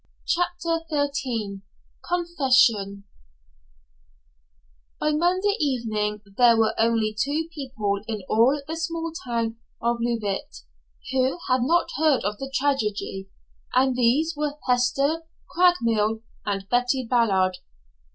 CHAPTER 0.25 0.79
XIII 0.89 1.61
CONFESSION 2.09 3.03
By 4.99 5.11
Monday 5.11 5.55
evening 5.59 6.21
there 6.37 6.57
were 6.57 6.73
only 6.79 7.13
two 7.15 7.47
people 7.53 7.99
in 8.07 8.23
all 8.27 8.59
the 8.67 8.75
small 8.75 9.11
town 9.27 9.57
of 9.79 9.97
Leauvite 10.01 10.63
who 11.11 11.37
had 11.47 11.61
not 11.61 11.91
heard 11.97 12.23
of 12.23 12.39
the 12.39 12.51
tragedy, 12.51 13.29
and 13.75 13.95
these 13.95 14.33
were 14.35 14.57
Hester 14.67 15.21
Craigmile 15.51 16.23
and 16.47 16.67
Betty 16.67 17.05
Ballard. 17.07 17.57